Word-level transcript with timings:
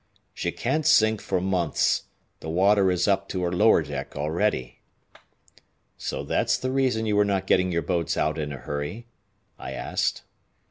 "She 0.33 0.51
can't 0.51 0.83
sink 0.83 1.21
for 1.21 1.39
months. 1.39 2.05
The 2.39 2.49
water 2.49 2.89
is 2.89 3.07
up 3.07 3.29
to 3.29 3.43
her 3.43 3.51
lower 3.51 3.83
deck 3.83 4.15
already." 4.15 4.79
"So 5.95 6.23
that's 6.23 6.57
the 6.57 6.71
reason 6.71 7.05
you 7.05 7.15
were 7.15 7.23
not 7.23 7.45
getting 7.45 7.71
your 7.71 7.83
boats 7.83 8.17
out 8.17 8.39
in 8.39 8.51
a 8.51 8.57
hurry?" 8.57 9.05
I 9.59 9.73
asked. 9.73 10.23